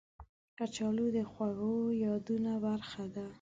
[0.57, 3.25] کچالو د خوږو یادونو برخه ده